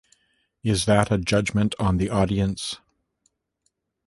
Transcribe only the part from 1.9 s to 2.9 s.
the audience?